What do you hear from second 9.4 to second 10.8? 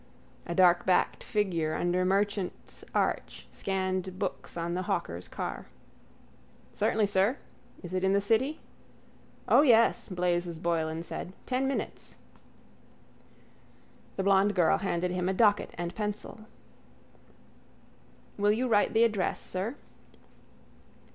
—O, yes, Blazes